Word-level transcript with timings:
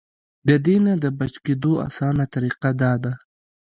د 0.47 0.49
دې 0.65 0.75
نه 0.85 0.93
د 1.03 1.05
بچ 1.19 1.33
کېدو 1.45 1.71
اسانه 1.87 2.25
طريقه 2.33 2.69
دا 2.81 2.93
ده- 3.03 3.13